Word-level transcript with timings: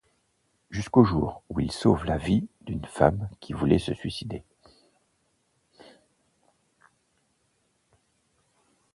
Jusqu'au 0.71 1.03
jour 1.03 1.43
où 1.49 1.59
il 1.59 1.71
sauve 1.71 2.05
la 2.05 2.17
vie 2.17 2.47
d'une 2.61 2.85
femme 2.85 3.29
qui 3.39 3.53
voulait 3.53 3.77
se 3.77 3.93
suicider. 3.93 4.43